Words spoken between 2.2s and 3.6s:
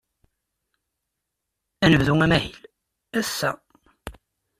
amahil ass-a.